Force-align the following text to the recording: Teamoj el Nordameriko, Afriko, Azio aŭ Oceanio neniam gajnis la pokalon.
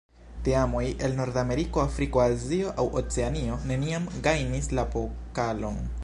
Teamoj 0.45 0.79
el 1.07 1.11
Nordameriko, 1.19 1.81
Afriko, 1.91 2.23
Azio 2.23 2.71
aŭ 2.83 2.85
Oceanio 3.01 3.57
neniam 3.73 4.09
gajnis 4.29 4.71
la 4.79 4.87
pokalon. 4.97 5.79